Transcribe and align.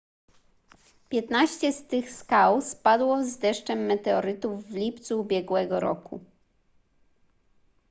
piętnaście 1.09 1.73
z 1.73 1.87
tych 1.87 2.09
skał 2.11 2.61
spadło 2.61 3.23
z 3.23 3.37
deszczem 3.37 3.79
meteorytów 3.79 4.65
w 4.67 4.75
lipcu 4.75 5.19
ubiegłego 5.21 5.79
roku 5.79 6.19